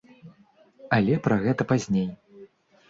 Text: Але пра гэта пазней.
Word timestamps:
Але 0.97 1.21
пра 1.29 1.39
гэта 1.45 1.69
пазней. 1.75 2.09